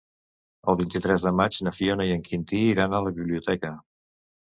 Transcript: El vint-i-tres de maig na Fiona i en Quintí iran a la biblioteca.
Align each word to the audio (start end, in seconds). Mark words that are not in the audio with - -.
El 0.73 0.77
vint-i-tres 0.79 1.27
de 1.27 1.35
maig 1.41 1.61
na 1.69 1.75
Fiona 1.81 2.09
i 2.09 2.17
en 2.17 2.27
Quintí 2.31 2.65
iran 2.73 2.97
a 3.01 3.07
la 3.09 3.17
biblioteca. 3.23 3.77